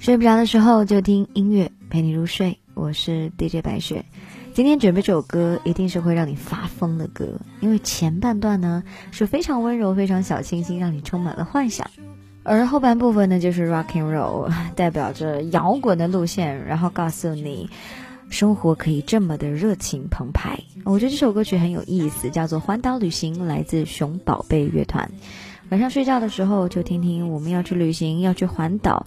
[0.00, 4.06] 睡不着的时候就听音乐陪你入睡，我是 DJ 白雪。
[4.54, 11.86] 今天准备这首歌一定是会让你发疯的歌，因为前半段呢是非常温柔、非常小清新，让你充满了幻想；
[12.44, 17.68] 而后半部分呢就是 Rock and Roll， 代表着摇滚的路线，然后告诉你
[18.30, 20.60] 生活可以这么的热情澎湃。
[20.86, 25.10] 我觉得这首歌曲很有意思，叫做《环岛旅行》，来自熊宝贝乐团。
[25.68, 29.06] 晚上睡觉的时候就听听，我们要去旅行，要去环岛，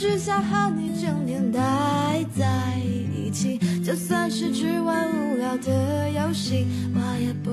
[0.00, 2.74] 只想和你整天待在
[3.14, 7.50] 一起，就算是只玩无聊的游戏，我也不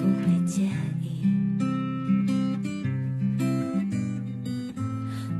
[0.00, 0.64] 不会介
[1.00, 1.22] 意。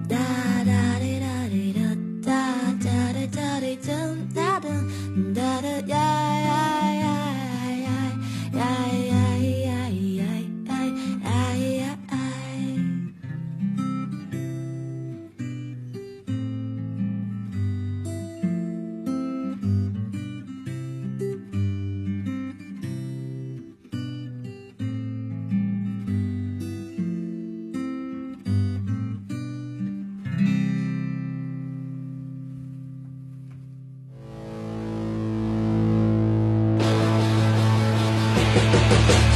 [0.08, 0.16] 哒
[0.64, 1.81] 哒滴哒滴哒
[2.22, 2.31] 哒
[2.81, 4.44] 哒滴哒滴，等待。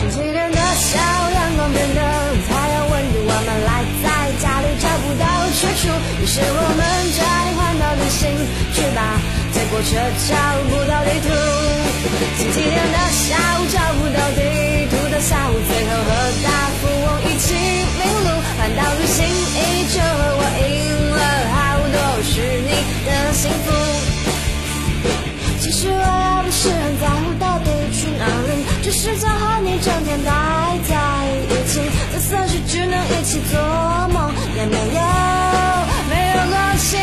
[0.00, 2.00] 星期天的下午，阳光变得
[2.48, 3.16] 太有温度。
[3.26, 4.06] 我们赖在
[4.38, 5.88] 家里找不到去处，
[6.22, 6.80] 于是我们
[7.12, 8.20] 只好换到旅行
[8.74, 9.20] 去吧。
[9.52, 9.96] 结果却
[10.28, 10.34] 找
[10.68, 11.28] 不到地图，
[12.38, 14.67] 星期天的下午找不到地。
[28.90, 30.32] 只是想和你整天待
[30.88, 30.96] 在
[31.50, 31.78] 一起，
[32.10, 33.60] 就算是只能一起做
[34.14, 35.00] 梦也没有
[36.08, 36.96] 没有关系。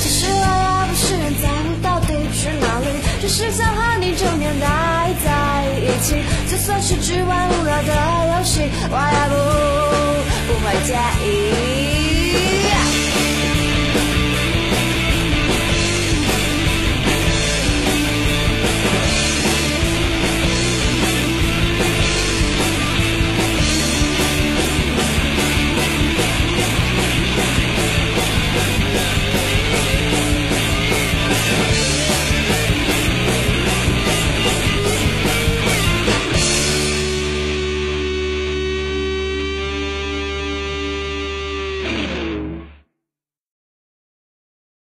[0.00, 2.86] 其实我也不是很在乎到底去哪里，
[3.20, 6.22] 只是想和你整天待在一起。
[6.48, 7.92] 就算是只玩无聊的
[8.38, 9.34] 游戏，我也不
[10.46, 10.94] 不会介
[11.26, 11.67] 意。